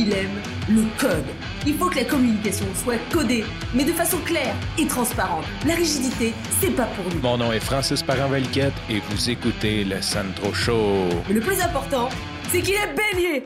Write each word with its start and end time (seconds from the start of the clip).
il 0.00 0.14
aime 0.14 0.40
le 0.68 0.82
code. 0.98 1.26
Il 1.66 1.74
faut 1.74 1.90
que 1.90 1.96
la 1.96 2.04
communication 2.04 2.64
soit 2.74 2.96
codée, 3.12 3.44
mais 3.74 3.84
de 3.84 3.92
façon 3.92 4.16
claire 4.24 4.54
et 4.78 4.86
transparente. 4.86 5.44
La 5.66 5.74
rigidité, 5.74 6.32
c'est 6.58 6.74
pas 6.74 6.86
pour 6.86 7.04
nous. 7.12 7.20
Mon 7.20 7.36
nom 7.36 7.52
est 7.52 7.60
Francis 7.60 8.02
Parent-Valquette 8.02 8.72
et 8.88 9.00
vous 9.00 9.28
écoutez 9.28 9.84
le 9.84 10.00
Sandro 10.00 10.54
Show. 10.54 11.08
Mais 11.28 11.34
le 11.34 11.40
plus 11.40 11.60
important, 11.60 12.08
c'est 12.48 12.62
qu'il 12.62 12.74
est 12.74 12.94
bélier. 12.94 13.42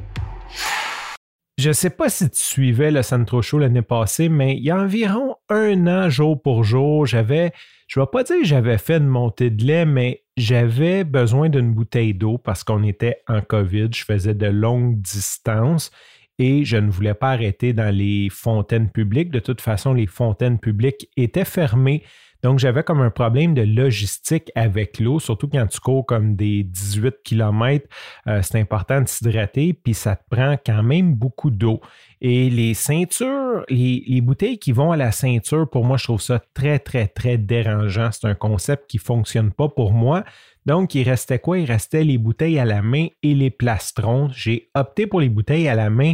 Je 1.59 1.73
sais 1.73 1.91
pas 1.91 2.09
si 2.09 2.31
tu 2.31 2.41
suivais 2.41 2.93
le 2.93 3.03
Sandro 3.03 3.43
Show 3.43 3.59
l'année 3.59 3.83
passée, 3.83 4.29
mais 4.29 4.57
il 4.57 4.63
y 4.63 4.71
a 4.71 4.77
environ 4.77 5.37
un 5.49 5.87
an, 5.89 6.09
jour 6.09 6.41
pour 6.41 6.63
jour, 6.63 7.05
j'avais, 7.05 7.53
je 7.89 7.99
vais 7.99 8.07
pas 8.07 8.23
dire 8.23 8.37
que 8.37 8.45
j'avais 8.45 8.79
fait 8.79 8.99
une 8.99 9.09
montée 9.09 9.51
de 9.51 9.65
lait, 9.65 9.87
mais 9.87 10.23
j'avais 10.37 11.03
besoin 11.03 11.49
d'une 11.49 11.73
bouteille 11.73 12.15
d'eau 12.15 12.39
parce 12.39 12.63
qu'on 12.63 12.85
était 12.85 13.23
en 13.29 13.41
COVID. 13.41 13.89
Je 13.93 14.05
faisais 14.05 14.35
de 14.35 14.47
longues 14.47 15.01
distances 15.01 15.91
et 16.39 16.65
je 16.65 16.77
ne 16.77 16.91
voulais 16.91 17.15
pas 17.15 17.33
arrêter 17.33 17.73
dans 17.73 17.95
les 17.95 18.29
fontaines 18.31 18.91
publiques. 18.91 19.31
De 19.31 19.39
toute 19.39 19.61
façon, 19.61 19.95
les 19.95 20.07
fontaines 20.07 20.59
publiques 20.59 21.09
étaient 21.17 21.45
fermées. 21.45 22.03
Donc, 22.45 22.59
j'avais 22.59 22.83
comme 22.83 23.01
un 23.01 23.09
problème 23.09 23.55
de 23.55 23.63
logistique 23.63 24.53
avec 24.55 25.01
l'eau, 25.01 25.19
surtout 25.19 25.49
quand 25.49 25.67
tu 25.67 25.81
cours 25.81 26.05
comme 26.05 26.37
des 26.37 26.63
18 26.63 27.23
km. 27.25 27.89
Euh, 28.27 28.43
c'est 28.43 28.61
important 28.61 29.01
de 29.01 29.09
s'hydrater, 29.09 29.73
puis 29.73 29.95
ça 29.95 30.17
te 30.17 30.25
prend 30.29 30.59
quand 30.65 30.83
même 30.83 31.15
beaucoup 31.15 31.49
d'eau. 31.49 31.81
Et 32.21 32.51
les 32.51 32.75
ceintures, 32.75 33.65
les, 33.71 34.05
les, 34.07 34.21
bouteilles 34.21 34.59
qui 34.59 34.73
vont 34.73 34.93
à 34.93 34.99
la 34.99 35.11
ceinture, 35.11 35.67
pour 35.71 35.87
moi, 35.87 35.97
je 35.97 36.05
trouve 36.05 36.21
ça 36.21 36.39
très, 36.53 36.79
très, 36.79 37.07
très 37.07 37.39
dérangeant. 37.39 38.11
C'est 38.13 38.29
un 38.29 38.35
concept 38.35 38.91
qui 38.91 38.99
ne 38.99 39.03
fonctionne 39.03 39.51
pas 39.51 39.71
pour 39.71 39.95
moi. 39.95 40.23
Donc, 40.67 40.95
il 40.95 41.09
restait 41.09 41.39
quoi? 41.39 41.59
Il 41.59 41.65
restait 41.65 42.05
les 42.05 42.19
bouteilles 42.19 42.59
à 42.59 42.67
la 42.67 42.83
main 42.83 43.07
et 43.23 43.35
les 43.35 43.51
plastrons. 43.51 44.29
J'ai 44.35 44.69
opté 44.75 45.07
pour 45.07 45.23
les 45.23 45.31
bouteilles 45.31 45.69
à 45.69 45.75
la 45.75 45.89
main 45.89 46.13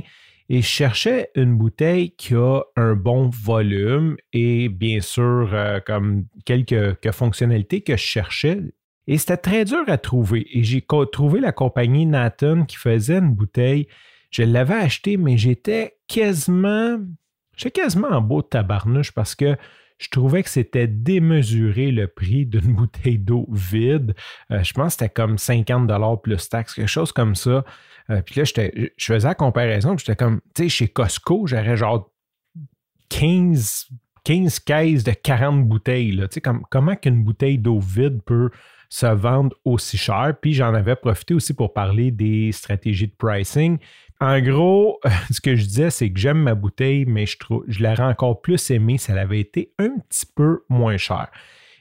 et 0.53 0.63
je 0.63 0.67
cherchais 0.67 1.31
une 1.37 1.57
bouteille 1.57 2.11
qui 2.17 2.35
a 2.35 2.63
un 2.75 2.97
bon 2.97 3.31
volume 3.31 4.17
et 4.33 4.69
bien 4.69 5.01
sûr 5.01 5.49
euh, 5.53 5.79
comme 5.79 6.25
quelques, 6.45 7.13
fonctionnalités 7.13 7.83
que 7.83 7.93
je 7.93 8.03
cherchais. 8.03 8.61
Et 9.07 9.17
c'était 9.17 9.37
très 9.37 9.65
dur 9.65 9.85
à 9.87 9.97
trouver. 9.97 10.45
Et 10.53 10.65
j'ai 10.65 10.85
trouvé 11.13 11.39
la 11.39 11.53
compagnie 11.53 12.05
Nathan 12.05 12.65
qui 12.65 12.77
faisait 12.77 13.19
une 13.19 13.33
bouteille. 13.33 13.87
Je 14.33 14.43
l'avais 14.43 14.75
achetée, 14.75 15.17
mais 15.17 15.39
j'étais 15.39 15.99
quasiment, 16.09 16.99
j'étais 17.57 17.83
quasiment 17.83 18.09
en 18.09 18.21
beau 18.21 18.43
tabarnouche 18.43 19.13
parce 19.13 19.37
que 19.37 19.57
je 20.01 20.09
trouvais 20.09 20.43
que 20.43 20.49
c'était 20.49 20.87
démesuré 20.89 21.93
le 21.93 22.09
prix 22.09 22.47
d'une 22.47 22.73
bouteille 22.75 23.19
d'eau 23.19 23.47
vide. 23.53 24.15
Euh, 24.51 24.63
je 24.65 24.73
pense 24.73 24.97
que 24.97 25.05
c'était 25.05 25.09
comme 25.11 25.39
50 25.39 26.23
plus 26.23 26.49
taxes, 26.49 26.75
quelque 26.75 26.89
chose 26.89 27.13
comme 27.13 27.35
ça. 27.35 27.65
Euh, 28.09 28.23
puis 28.23 28.41
là, 28.41 28.45
je 28.45 29.05
faisais 29.05 29.29
la 29.29 29.35
comparaison, 29.35 29.97
j'étais 29.97 30.17
comme, 30.17 30.41
tu 30.55 30.65
sais, 30.65 30.69
chez 30.69 30.89
Costco, 30.89 31.47
j'aurais 31.47 31.77
genre 31.77 32.11
15, 33.11 33.89
15 34.25 34.59
caisses 34.61 35.05
de 35.05 35.13
40 35.13 35.69
bouteilles. 35.69 36.17
Tu 36.17 36.27
sais, 36.41 36.43
comment 36.71 36.97
qu'une 36.97 37.23
bouteille 37.23 37.59
d'eau 37.59 37.79
vide 37.79 38.23
peut 38.25 38.51
se 38.89 39.07
vendre 39.07 39.55
aussi 39.65 39.99
cher? 39.99 40.35
Puis 40.41 40.55
j'en 40.55 40.75
avais 40.75 40.97
profité 40.97 41.35
aussi 41.35 41.53
pour 41.53 41.75
parler 41.75 42.11
des 42.11 42.53
stratégies 42.53 43.09
de 43.09 43.15
pricing. 43.17 43.79
En 44.21 44.41
gros, 44.41 45.01
ce 45.31 45.41
que 45.41 45.57
je 45.57 45.65
disais, 45.65 45.91
c'est 45.91 46.11
que 46.11 46.19
j'aime 46.19 46.43
ma 46.43 46.55
bouteille, 46.55 47.07
mais 47.07 47.27
je, 47.27 47.37
l'aurais 47.83 48.01
encore 48.01 48.41
plus 48.41 48.71
aimée 48.71 48.99
si 48.99 49.11
elle 49.11 49.19
avait 49.19 49.41
été 49.41 49.73
un 49.79 49.99
petit 50.09 50.27
peu 50.27 50.65
moins 50.69 50.97
chère. 50.97 51.31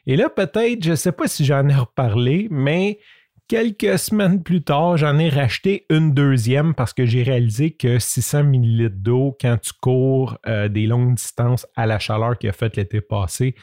Et 0.07 0.15
là, 0.15 0.29
peut-être, 0.29 0.83
je 0.83 0.91
ne 0.91 0.95
sais 0.95 1.11
pas 1.11 1.27
si 1.27 1.45
j'en 1.45 1.67
ai 1.67 1.75
reparlé, 1.75 2.47
mais 2.49 2.99
Quelques 3.49 3.97
semaines 3.97 4.43
plus 4.43 4.61
tard, 4.61 4.95
j'en 4.97 5.17
ai 5.17 5.27
racheté 5.27 5.87
une 5.89 6.13
deuxième 6.13 6.75
parce 6.75 6.93
que 6.93 7.07
j'ai 7.07 7.23
réalisé 7.23 7.71
que 7.71 7.97
600 7.97 8.53
ml 8.53 8.89
d'eau 8.89 9.35
quand 9.41 9.57
tu 9.59 9.71
cours 9.73 10.37
euh, 10.45 10.67
des 10.67 10.85
longues 10.85 11.15
distances 11.15 11.65
à 11.75 11.87
la 11.87 11.97
chaleur 11.97 12.37
qui 12.37 12.47
a 12.47 12.51
fait 12.51 12.75
l'été 12.77 13.01
passé, 13.01 13.55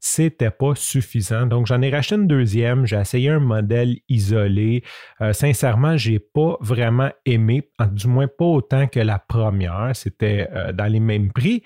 c'était 0.00 0.50
pas 0.50 0.74
suffisant. 0.74 1.46
Donc 1.46 1.66
j'en 1.66 1.82
ai 1.82 1.90
racheté 1.90 2.14
une 2.14 2.26
deuxième, 2.26 2.86
j'ai 2.86 2.96
essayé 2.96 3.30
un 3.30 3.40
modèle 3.40 3.96
isolé. 4.08 4.84
Euh, 5.20 5.32
sincèrement, 5.32 5.96
j'ai 5.96 6.18
pas 6.18 6.56
vraiment 6.60 7.10
aimé, 7.24 7.68
du 7.92 8.06
moins 8.06 8.28
pas 8.28 8.44
autant 8.44 8.86
que 8.86 9.00
la 9.00 9.18
première. 9.18 9.90
C'était 9.94 10.48
euh, 10.52 10.72
dans 10.72 10.86
les 10.86 11.00
mêmes 11.00 11.32
prix. 11.32 11.62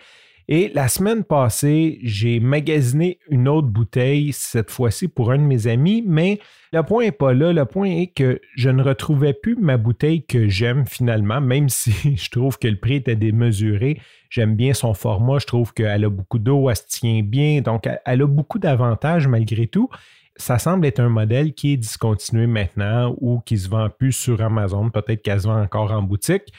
Et 0.48 0.70
la 0.75 0.88
semaine 0.88 1.25
passée, 1.25 1.98
j'ai 2.03 2.41
magasiné 2.41 3.19
une 3.30 3.48
autre 3.48 3.69
bouteille, 3.69 4.32
cette 4.32 4.70
fois-ci 4.70 5.08
pour 5.08 5.30
un 5.30 5.38
de 5.38 5.42
mes 5.42 5.66
amis, 5.66 6.03
mais 6.06 6.41
le 6.72 6.82
point 6.82 7.04
n'est 7.04 7.12
pas 7.12 7.32
là. 7.32 7.53
Le 7.53 7.64
point 7.64 7.88
est 7.88 8.08
que 8.08 8.41
je 8.56 8.70
ne 8.70 8.82
retrouvais 8.82 9.34
plus 9.34 9.56
ma 9.56 9.76
bouteille 9.76 10.25
que 10.25 10.48
j'aime 10.48 10.86
finalement, 10.86 11.41
même 11.41 11.69
si 11.69 12.16
je 12.16 12.30
trouve 12.30 12.58
que 12.58 12.69
le 12.69 12.76
prix 12.76 12.97
était 12.97 13.16
démesuré. 13.16 14.00
J'aime 14.30 14.56
bien 14.56 14.75
son 14.75 14.94
format, 14.94 15.38
je 15.38 15.47
trouve 15.47 15.75
qu'elle 15.75 16.04
a 16.04 16.08
beaucoup 16.08 16.38
d'eau, 16.38 16.70
elle 16.70 16.76
se 16.76 16.86
tient 16.88 17.22
bien, 17.22 17.60
donc 17.60 17.88
elle 18.04 18.22
a 18.22 18.26
beaucoup 18.26 18.59
d'avantages 18.59 19.28
malgré 19.28 19.66
tout. 19.66 19.91
Ça 20.36 20.59
semble 20.59 20.86
être 20.86 21.00
un 21.00 21.10
modèle 21.10 21.53
qui 21.53 21.74
est 21.74 21.76
discontinué 21.76 22.47
maintenant 22.47 23.14
ou 23.20 23.41
qui 23.41 23.59
se 23.59 23.69
vend 23.69 23.91
plus 23.91 24.12
sur 24.12 24.41
Amazon, 24.41 24.88
peut-être 24.88 25.22
qu'elle 25.22 25.42
se 25.42 25.47
vend 25.47 25.60
encore 25.60 25.92
en 25.92 26.03
boutique. 26.03 26.53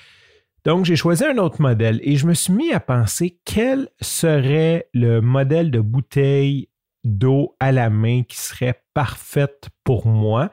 Donc, 0.65 0.85
j'ai 0.85 0.95
choisi 0.95 1.25
un 1.25 1.37
autre 1.37 1.61
modèle 1.61 1.99
et 2.03 2.15
je 2.15 2.25
me 2.25 2.33
suis 2.33 2.53
mis 2.53 2.71
à 2.71 2.79
penser 2.79 3.37
quel 3.43 3.89
serait 3.99 4.87
le 4.93 5.19
modèle 5.19 5.71
de 5.71 5.81
bouteille 5.81 6.69
d'eau 7.03 7.55
à 7.59 7.73
la 7.73 7.89
main 7.89 8.23
qui 8.23 8.37
serait 8.37 8.81
parfaite 8.93 9.69
pour 9.83 10.07
moi. 10.07 10.49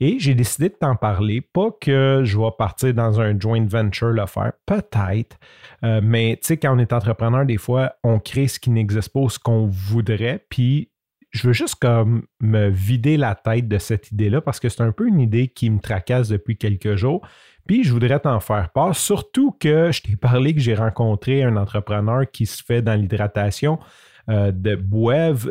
Et 0.00 0.18
j'ai 0.18 0.34
décidé 0.34 0.68
de 0.68 0.74
t'en 0.74 0.96
parler. 0.96 1.40
Pas 1.40 1.70
que 1.80 2.22
je 2.24 2.36
vais 2.36 2.50
partir 2.58 2.92
dans 2.92 3.20
un 3.20 3.38
joint 3.38 3.64
venture 3.64 4.08
le 4.08 4.26
faire, 4.26 4.52
peut-être. 4.66 5.36
Euh, 5.84 6.00
mais 6.02 6.38
tu 6.42 6.48
sais, 6.48 6.56
quand 6.56 6.74
on 6.74 6.78
est 6.80 6.92
entrepreneur, 6.92 7.46
des 7.46 7.56
fois, 7.56 7.94
on 8.02 8.18
crée 8.18 8.48
ce 8.48 8.58
qui 8.58 8.70
n'existe 8.70 9.10
pas 9.10 9.20
ou 9.20 9.30
ce 9.30 9.38
qu'on 9.38 9.68
voudrait. 9.68 10.44
Puis 10.50 10.90
je 11.30 11.46
veux 11.46 11.52
juste 11.52 11.78
me 12.40 12.68
vider 12.68 13.16
la 13.16 13.36
tête 13.36 13.68
de 13.68 13.78
cette 13.78 14.10
idée-là 14.10 14.40
parce 14.40 14.58
que 14.58 14.68
c'est 14.68 14.82
un 14.82 14.92
peu 14.92 15.06
une 15.06 15.20
idée 15.20 15.46
qui 15.48 15.70
me 15.70 15.78
tracasse 15.78 16.28
depuis 16.28 16.58
quelques 16.58 16.96
jours. 16.96 17.26
Puis 17.66 17.84
je 17.84 17.92
voudrais 17.92 18.20
t'en 18.20 18.40
faire 18.40 18.70
part, 18.70 18.94
surtout 18.96 19.56
que 19.58 19.92
je 19.92 20.02
t'ai 20.02 20.16
parlé 20.16 20.54
que 20.54 20.60
j'ai 20.60 20.74
rencontré 20.74 21.42
un 21.42 21.56
entrepreneur 21.56 22.30
qui 22.30 22.46
se 22.46 22.62
fait 22.62 22.82
dans 22.82 22.94
l'hydratation 22.94 23.78
euh, 24.28 24.52
de 24.52 24.76
Boev 24.76 25.50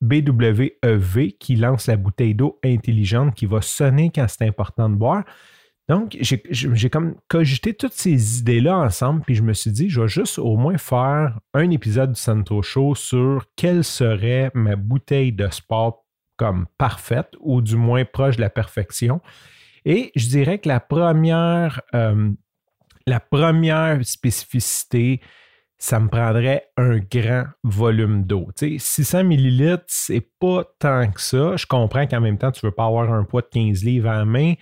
BWEV 0.00 1.32
qui 1.38 1.56
lance 1.56 1.86
la 1.86 1.96
bouteille 1.96 2.34
d'eau 2.34 2.58
intelligente 2.64 3.34
qui 3.34 3.46
va 3.46 3.60
sonner 3.60 4.10
quand 4.14 4.26
c'est 4.28 4.46
important 4.46 4.88
de 4.88 4.94
boire. 4.94 5.24
Donc, 5.88 6.18
j'ai 6.20 6.90
comme 6.90 7.14
cogité 7.28 7.72
toutes 7.72 7.94
ces 7.94 8.40
idées-là 8.40 8.76
ensemble, 8.76 9.22
puis 9.22 9.34
je 9.34 9.42
me 9.42 9.54
suis 9.54 9.72
dit, 9.72 9.88
je 9.88 10.02
vais 10.02 10.08
juste 10.08 10.38
au 10.38 10.56
moins 10.56 10.76
faire 10.76 11.38
un 11.54 11.70
épisode 11.70 12.12
du 12.12 12.20
Santo 12.20 12.60
Show 12.60 12.94
sur 12.94 13.46
quelle 13.56 13.82
serait 13.84 14.50
ma 14.52 14.76
bouteille 14.76 15.32
de 15.32 15.48
sport 15.50 16.04
comme 16.36 16.66
parfaite, 16.76 17.32
ou 17.40 17.62
du 17.62 17.76
moins 17.76 18.04
proche 18.04 18.36
de 18.36 18.42
la 18.42 18.50
perfection. 18.50 19.22
Et 19.84 20.12
je 20.16 20.28
dirais 20.28 20.58
que 20.58 20.68
la 20.68 20.80
première, 20.80 21.80
euh, 21.94 22.30
la 23.06 23.20
première 23.20 24.04
spécificité, 24.04 25.20
ça 25.78 26.00
me 26.00 26.08
prendrait 26.08 26.70
un 26.76 26.98
grand 26.98 27.44
volume 27.62 28.24
d'eau. 28.24 28.48
600 28.56 29.24
millilitres, 29.24 29.84
c'est 29.86 30.28
pas 30.40 30.64
tant 30.78 31.10
que 31.10 31.20
ça. 31.20 31.56
Je 31.56 31.66
comprends 31.66 32.06
qu'en 32.06 32.20
même 32.20 32.36
temps, 32.36 32.50
tu 32.50 32.66
veux 32.66 32.72
pas 32.72 32.86
avoir 32.86 33.12
un 33.12 33.24
poids 33.24 33.42
de 33.42 33.46
15 33.46 33.84
livres 33.84 34.10
en 34.10 34.26
main, 34.26 34.54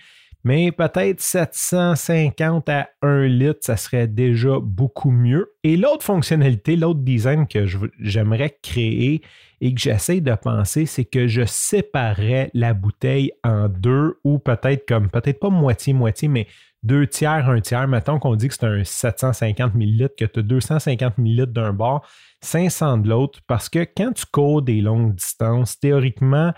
mais 0.43 0.71
peut-être 0.71 1.19
750 1.19 2.69
à 2.69 2.89
1 3.01 3.23
litre, 3.23 3.59
ça 3.61 3.77
serait 3.77 4.07
déjà 4.07 4.59
beaucoup 4.61 5.11
mieux. 5.11 5.53
Et 5.63 5.77
l'autre 5.77 6.03
fonctionnalité, 6.03 6.75
l'autre 6.75 7.01
design 7.01 7.47
que 7.47 7.65
j'aimerais 7.99 8.57
créer 8.61 9.21
et 9.59 9.73
que 9.73 9.79
j'essaie 9.79 10.21
de 10.21 10.33
penser, 10.35 10.85
c'est 10.85 11.05
que 11.05 11.27
je 11.27 11.43
séparerais 11.45 12.51
la 12.53 12.73
bouteille 12.73 13.31
en 13.43 13.67
deux 13.67 14.19
ou 14.23 14.39
peut-être 14.39 14.87
comme, 14.87 15.09
peut-être 15.09 15.39
pas 15.39 15.49
moitié-moitié, 15.49 16.27
mais 16.27 16.47
deux 16.83 17.07
tiers, 17.07 17.49
un 17.49 17.59
tiers. 17.59 17.87
Mettons 17.87 18.19
qu'on 18.19 18.35
dit 18.35 18.47
que 18.47 18.53
c'est 18.53 18.65
un 18.65 18.83
750 18.83 19.75
ml, 19.75 20.09
que 20.17 20.25
tu 20.25 20.39
as 20.39 20.43
250 20.43 21.17
ml 21.17 21.45
d'un 21.47 21.73
bord, 21.73 22.07
500 22.41 22.99
de 22.99 23.09
l'autre, 23.09 23.39
parce 23.47 23.67
que 23.67 23.79
quand 23.79 24.13
tu 24.13 24.25
cours 24.31 24.61
des 24.61 24.81
longues 24.81 25.15
distances, 25.15 25.79
théoriquement, 25.79 26.53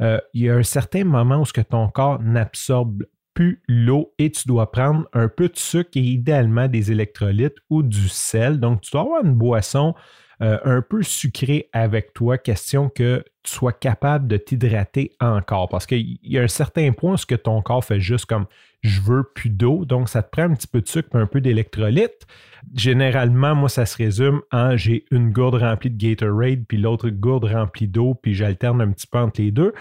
euh, 0.00 0.18
il 0.32 0.42
y 0.42 0.50
a 0.50 0.56
un 0.56 0.62
certain 0.62 1.04
moment 1.04 1.40
où 1.40 1.44
ce 1.44 1.52
que 1.52 1.60
ton 1.60 1.88
corps 1.88 2.20
n'absorbe 2.20 3.04
plus 3.34 3.60
l'eau 3.68 4.12
et 4.18 4.30
tu 4.30 4.46
dois 4.46 4.70
prendre 4.70 5.06
un 5.12 5.28
peu 5.28 5.48
de 5.48 5.56
sucre 5.56 5.90
et 5.96 6.00
idéalement 6.00 6.68
des 6.68 6.92
électrolytes 6.92 7.56
ou 7.68 7.82
du 7.82 8.08
sel. 8.08 8.60
Donc, 8.60 8.80
tu 8.80 8.92
dois 8.92 9.02
avoir 9.02 9.24
une 9.24 9.34
boisson 9.34 9.94
euh, 10.42 10.58
un 10.64 10.82
peu 10.82 11.02
sucrée 11.02 11.68
avec 11.72 12.12
toi, 12.12 12.38
question 12.38 12.88
que 12.88 13.24
tu 13.44 13.52
sois 13.52 13.72
capable 13.72 14.26
de 14.26 14.36
t'hydrater 14.36 15.12
encore. 15.20 15.68
Parce 15.68 15.86
qu'il 15.86 16.18
y 16.22 16.38
a 16.38 16.42
un 16.42 16.48
certain 16.48 16.92
point 16.92 17.14
où 17.14 17.26
que 17.26 17.34
ton 17.34 17.62
corps 17.62 17.84
fait 17.84 18.00
juste 18.00 18.26
comme 18.26 18.46
je 18.82 19.00
veux 19.00 19.22
plus 19.22 19.48
d'eau, 19.48 19.84
donc 19.84 20.08
ça 20.08 20.22
te 20.22 20.30
prend 20.30 20.42
un 20.42 20.54
petit 20.54 20.66
peu 20.66 20.80
de 20.80 20.88
sucre 20.88 21.08
et 21.14 21.18
un 21.18 21.26
peu 21.26 21.40
d'électrolyte. 21.40 22.26
Généralement, 22.74 23.54
moi, 23.54 23.68
ça 23.68 23.86
se 23.86 23.96
résume 23.96 24.42
en 24.52 24.76
j'ai 24.76 25.04
une 25.10 25.30
gourde 25.32 25.54
remplie 25.54 25.90
de 25.90 25.96
Gatorade, 25.96 26.64
puis 26.66 26.78
l'autre 26.78 27.08
gourde 27.10 27.44
remplie 27.44 27.88
d'eau, 27.88 28.14
puis 28.14 28.34
j'alterne 28.34 28.80
un 28.80 28.90
petit 28.90 29.06
peu 29.06 29.18
entre 29.18 29.40
les 29.40 29.52
deux 29.52 29.72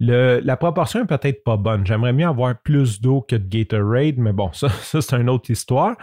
la 0.00 0.56
proportion 0.56 1.00
est 1.00 1.06
peut-être 1.06 1.44
pas 1.44 1.56
bonne. 1.56 1.86
J'aimerais 1.86 2.12
mieux 2.12 2.26
avoir 2.26 2.58
plus 2.58 3.00
d'eau 3.00 3.20
que 3.20 3.36
de 3.36 3.46
Gatorade, 3.46 4.18
mais 4.18 4.32
bon, 4.32 4.50
ça, 4.52 4.68
ça 4.68 5.00
c'est 5.00 5.16
une 5.16 5.30
autre 5.30 5.50
histoire. 5.50 5.96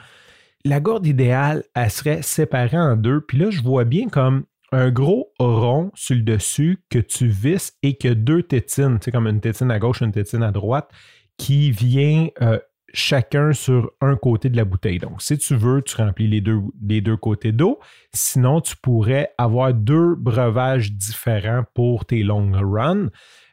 la 0.63 0.79
gourde 0.79 1.05
idéale, 1.05 1.63
elle 1.75 1.89
serait 1.89 2.21
séparée 2.21 2.77
en 2.77 2.95
deux. 2.95 3.21
Puis 3.21 3.37
là, 3.37 3.49
je 3.49 3.61
vois 3.61 3.85
bien 3.85 4.07
comme 4.07 4.43
un 4.71 4.91
gros 4.91 5.31
rond 5.39 5.91
sur 5.95 6.15
le 6.15 6.21
dessus 6.21 6.79
que 6.89 6.99
tu 6.99 7.27
visses 7.27 7.77
et 7.83 7.95
que 7.95 8.09
deux 8.09 8.43
tétines, 8.43 8.99
c'est 9.01 9.11
comme 9.11 9.27
une 9.27 9.39
tétine 9.39 9.71
à 9.71 9.79
gauche, 9.79 10.01
une 10.01 10.11
tétine 10.11 10.43
à 10.43 10.51
droite, 10.51 10.89
qui 11.37 11.71
vient 11.71 12.27
euh, 12.41 12.59
chacun 12.93 13.53
sur 13.53 13.91
un 14.01 14.15
côté 14.15 14.49
de 14.49 14.57
la 14.57 14.65
bouteille. 14.65 14.99
Donc, 14.99 15.21
si 15.21 15.37
tu 15.37 15.55
veux, 15.55 15.81
tu 15.81 15.95
remplis 15.95 16.27
les 16.27 16.41
deux, 16.41 16.59
les 16.81 17.01
deux 17.01 17.17
côtés 17.17 17.51
d'eau. 17.51 17.79
Sinon, 18.13 18.59
tu 18.61 18.75
pourrais 18.75 19.31
avoir 19.37 19.73
deux 19.73 20.15
breuvages 20.15 20.91
différents 20.91 21.63
pour 21.73 22.05
tes 22.05 22.23
long 22.23 22.51
runs. 22.53 23.09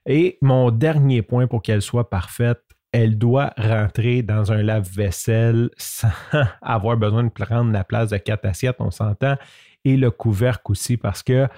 Et 0.06 0.38
mon 0.42 0.70
dernier 0.70 1.22
point 1.22 1.46
pour 1.46 1.62
qu'elle 1.62 1.82
soit 1.82 2.10
parfaite, 2.10 2.60
elle 2.92 3.18
doit 3.18 3.52
rentrer 3.56 4.22
dans 4.22 4.52
un 4.52 4.62
lave-vaisselle 4.62 5.70
sans 5.76 6.08
avoir 6.62 6.96
besoin 6.96 7.24
de 7.24 7.30
prendre 7.30 7.72
la 7.72 7.84
place 7.84 8.10
de 8.10 8.18
quatre 8.18 8.44
assiettes, 8.44 8.76
on 8.78 8.90
s'entend, 8.90 9.36
et 9.84 9.96
le 9.96 10.10
couvercle 10.10 10.70
aussi, 10.70 10.96
parce 10.96 11.22
que 11.22 11.48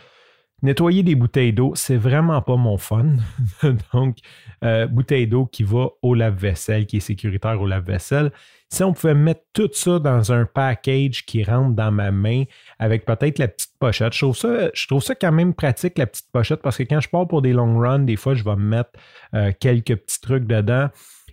nettoyer 0.63 1.03
des 1.03 1.15
bouteilles 1.15 1.53
d'eau, 1.53 1.73
c'est 1.75 1.97
vraiment 1.97 2.41
pas 2.43 2.57
mon 2.57 2.79
fun. 2.79 3.17
Donc, 3.93 4.19
euh, 4.65 4.87
bouteille 4.87 5.27
d'eau 5.27 5.47
qui 5.47 5.63
va 5.63 5.89
au 6.03 6.15
lave-vaisselle, 6.15 6.87
qui 6.87 6.99
est 6.99 7.01
sécuritaire 7.01 7.61
au 7.61 7.67
lave-vaisselle. 7.67 8.33
Si 8.69 8.83
on 8.83 8.93
pouvait 8.93 9.15
mettre 9.15 9.43
tout 9.53 9.71
ça 9.73 9.99
dans 9.99 10.33
un 10.33 10.45
package 10.45 11.25
qui 11.25 11.45
rentre 11.45 11.77
dans 11.77 11.93
ma 11.93 12.11
main 12.11 12.45
avec 12.79 13.05
peut-être 13.05 13.39
la 13.39 13.49
petite 13.49 13.75
pochette, 13.79 14.13
je 14.13 14.87
trouve, 14.87 15.03
ça, 15.03 15.15
quand 15.15 15.33
même 15.33 15.55
pratique, 15.55 15.99
la 15.99 16.07
petite 16.07 16.31
pochette, 16.33 16.63
parce 16.63 16.77
que 16.79 16.83
quand 16.83 17.01
je 17.01 17.09
pars 17.09 17.29
pour 17.29 17.43
des 17.43 17.53
long 17.53 17.79
runs, 17.79 18.01
des 18.01 18.17
fois, 18.17 18.35
je 18.35 18.43
vais 18.43 18.57
me 18.57 18.69
mettre 18.69 18.91
euh, 19.35 19.53
quelques 19.59 19.97
petits 19.97 20.21
trucs 20.21 20.47
dedans. 20.47 20.89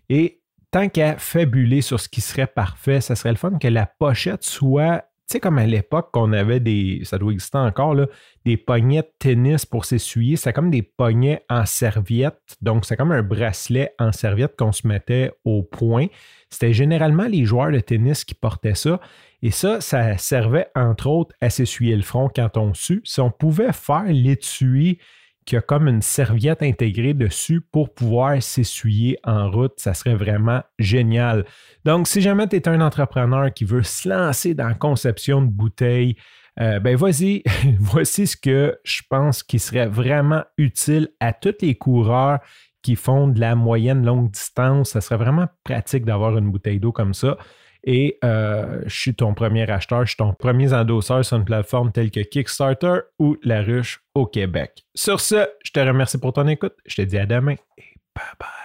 Et 0.10 0.42
tant 0.70 0.90
qu'à 0.90 1.18
fabuler 1.18 1.82
sur 1.82 2.00
ce 2.00 2.08
qui 2.08 2.22
serait 2.22 2.48
parfait, 2.48 3.02
ça 3.02 3.16
serait 3.16 3.32
le 3.32 3.38
fun 3.38 3.58
que 3.58 3.68
la 3.68 3.88
pochette 3.88 4.44
soit 4.44 5.06
sais, 5.34 5.40
comme 5.40 5.58
à 5.58 5.66
l'époque 5.66 6.10
qu'on 6.12 6.34
avait 6.34 6.60
des, 6.60 7.02
ça 7.04 7.18
doit 7.18 7.32
exister 7.32 7.58
encore, 7.58 7.94
là, 7.94 8.08
des 8.46 8.58
poignets 8.58 9.02
de 9.02 9.12
tennis 9.20 9.66
pour 9.66 9.86
s'essuyer. 9.86 10.36
C'est 10.36 10.54
comme 10.54 10.72
des 10.72 10.82
poignets 10.82 11.44
en 11.50 11.66
serviette. 11.66 12.40
Donc, 12.62 12.86
c'est 12.86 12.98
comme 12.98 13.12
un 13.12 13.24
bracelet 13.24 13.94
en 14.00 14.12
serviette 14.12 14.56
qu'on 14.58 14.72
se 14.72 14.88
mettait 14.88 15.32
au 15.44 15.64
point. 15.64 16.08
C'était 16.50 16.74
généralement 16.74 17.26
les 17.26 17.46
joueurs 17.46 17.72
de 17.72 17.80
tennis 17.80 18.24
qui 18.24 18.36
portaient 18.36 18.76
ça. 18.76 19.00
Et 19.42 19.52
ça, 19.52 19.82
ça 19.82 20.18
servait 20.18 20.68
entre 20.76 21.08
autres 21.08 21.36
à 21.42 21.50
s'essuyer 21.50 21.96
le 21.96 22.04
front 22.04 22.30
quand 22.34 22.58
on 22.58 22.74
sue. 22.74 23.02
Si 23.04 23.20
on 23.20 23.32
pouvait 23.32 23.74
faire 23.74 24.06
l'étui 24.08 25.00
qui 25.46 25.56
a 25.56 25.62
comme 25.62 25.88
une 25.88 26.02
serviette 26.02 26.64
intégrée 26.64 27.14
dessus 27.14 27.62
pour 27.62 27.94
pouvoir 27.94 28.42
s'essuyer 28.42 29.18
en 29.24 29.50
route. 29.50 29.74
Ça 29.78 29.94
serait 29.94 30.16
vraiment 30.16 30.62
génial. 30.80 31.46
Donc, 31.86 32.08
si 32.08 32.22
jamais 32.22 32.48
tu 32.48 32.56
es 32.56 32.68
un 32.68 32.82
entrepreneur 32.82 33.54
qui 33.54 33.66
veut 33.66 33.84
se 33.84 34.08
lancer 34.08 34.54
dans 34.54 34.68
la 34.68 34.76
conception 34.76 35.42
de 35.42 35.50
bouteilles, 35.50 36.16
euh, 36.60 36.80
ben 36.80 36.96
vas-y, 36.96 37.44
voici 37.80 38.28
ce 38.28 38.38
que 38.38 38.78
je 38.84 39.02
pense 39.10 39.44
qui 39.44 39.60
serait 39.60 39.88
vraiment 39.88 40.44
utile 40.58 41.10
à 41.20 41.34
tous 41.34 41.56
les 41.62 41.76
coureurs 41.76 42.40
qui 42.84 42.96
font 42.96 43.28
de 43.28 43.40
la 43.40 43.56
moyenne 43.56 44.06
longue 44.06 44.32
distance. 44.32 44.92
Ça 44.92 45.02
serait 45.02 45.18
vraiment 45.18 45.48
pratique 45.64 46.06
d'avoir 46.06 46.38
une 46.38 46.52
bouteille 46.52 46.80
d'eau 46.80 46.92
comme 46.92 47.14
ça. 47.14 47.38
Et 47.84 48.18
euh, 48.24 48.82
je 48.86 48.98
suis 48.98 49.14
ton 49.14 49.34
premier 49.34 49.70
acheteur, 49.70 50.02
je 50.02 50.12
suis 50.12 50.18
ton 50.18 50.34
premier 50.34 50.74
endosseur 50.74 51.24
sur 51.26 51.38
une 51.38 51.46
plateforme 51.46 51.92
telle 51.92 52.12
que 52.12 52.22
Kickstarter 52.22 53.00
ou 53.20 53.38
La 53.44 53.62
Ruche 53.62 54.02
au 54.16 54.26
Québec. 54.26 54.86
Sur 54.96 55.20
ce, 55.20 55.48
je 55.64 55.72
te 55.72 55.80
remercie 55.80 56.18
pour 56.18 56.34
ton 56.34 56.48
écoute. 56.48 56.76
Je 56.86 56.96
te 56.96 57.02
dis 57.02 57.18
à 57.18 57.26
demain 57.26 57.56
et 57.78 57.84
bye 58.16 58.26
bye. 58.40 58.63